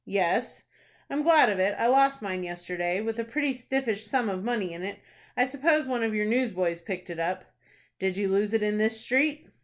[0.03, 0.63] "Yes."
[1.11, 1.75] "I'm glad of it.
[1.77, 4.97] I lost mine yesterday, with a pretty stiffish sum of money in it.
[5.37, 7.45] I suppose one of your newsboys picked it up."
[7.99, 9.45] "Did you lose it in this street?"